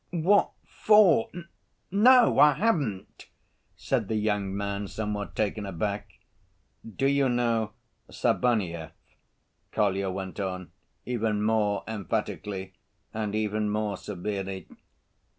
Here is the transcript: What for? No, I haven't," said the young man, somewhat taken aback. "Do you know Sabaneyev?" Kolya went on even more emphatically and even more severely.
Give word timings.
What 0.09 0.49
for? 0.65 1.29
No, 1.91 2.39
I 2.39 2.53
haven't," 2.53 3.27
said 3.77 4.07
the 4.07 4.15
young 4.15 4.57
man, 4.57 4.87
somewhat 4.87 5.35
taken 5.35 5.63
aback. 5.63 6.13
"Do 6.95 7.05
you 7.05 7.29
know 7.29 7.73
Sabaneyev?" 8.09 8.93
Kolya 9.71 10.09
went 10.09 10.39
on 10.39 10.71
even 11.05 11.43
more 11.43 11.83
emphatically 11.87 12.73
and 13.13 13.35
even 13.35 13.69
more 13.69 13.95
severely. 13.95 14.67